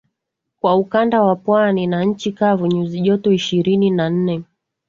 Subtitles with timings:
[0.59, 4.43] kwa ukanda wa pwani na nchi kavu nyuzi joto ishirini na nne